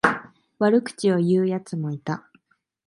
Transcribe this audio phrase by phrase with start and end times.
[0.57, 2.27] 悪口を言うやつもいた。